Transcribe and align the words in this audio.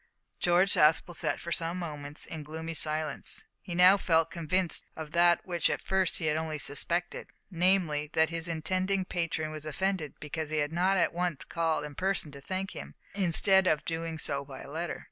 George 0.39 0.73
Aspel 0.73 1.15
sat 1.15 1.39
for 1.39 1.51
some 1.51 1.77
moments 1.77 2.25
in 2.25 2.41
gloomy 2.41 2.73
silence. 2.73 3.43
He 3.61 3.75
now 3.75 3.97
felt 3.97 4.31
convinced 4.31 4.87
of 4.95 5.11
that 5.11 5.45
which 5.45 5.69
at 5.69 5.79
first 5.79 6.17
he 6.17 6.25
had 6.25 6.35
only 6.37 6.57
suspected 6.57 7.27
namely, 7.51 8.09
that 8.13 8.31
his 8.31 8.47
intending 8.47 9.05
patron 9.05 9.51
was 9.51 9.63
offended 9.63 10.15
because 10.19 10.49
he 10.49 10.57
had 10.57 10.73
not 10.73 10.97
at 10.97 11.13
once 11.13 11.43
called 11.45 11.83
in 11.85 11.93
person 11.93 12.31
to 12.31 12.41
thank 12.41 12.71
him, 12.71 12.95
instead 13.13 13.67
of 13.67 13.85
doing 13.85 14.17
so 14.17 14.43
by 14.43 14.65
letter. 14.65 14.99